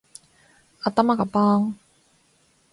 [0.83, 1.79] 頭がパーン